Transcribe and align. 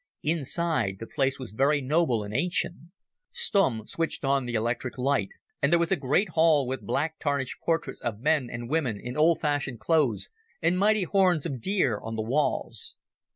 Inside 0.23 0.95
the 0.99 1.05
place 1.05 1.37
was 1.37 1.51
very 1.51 1.79
noble 1.79 2.23
and 2.23 2.33
ancient. 2.33 2.89
Stumm 3.31 3.85
switched 3.87 4.25
on 4.25 4.47
the 4.47 4.55
electric 4.55 4.97
light, 4.97 5.29
and 5.61 5.71
there 5.71 5.77
was 5.79 5.91
a 5.91 5.95
great 5.95 6.29
hall 6.29 6.65
with 6.65 6.81
black 6.81 7.19
tarnished 7.19 7.59
portraits 7.63 8.01
of 8.01 8.19
men 8.19 8.49
and 8.51 8.67
women 8.67 8.99
in 8.99 9.15
old 9.15 9.39
fashioned 9.41 9.79
clothes, 9.79 10.31
and 10.59 10.79
mighty 10.79 11.03
horns 11.03 11.45
of 11.45 11.61
deer 11.61 11.99
on 11.99 12.15
the 12.15 12.23
walls. 12.23 12.95